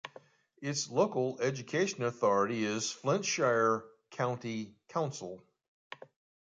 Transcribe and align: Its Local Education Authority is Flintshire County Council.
Its 0.63 0.89
Local 0.89 1.37
Education 1.39 2.03
Authority 2.03 2.63
is 2.65 2.91
Flintshire 2.91 3.83
County 4.09 4.73
Council. 4.87 5.43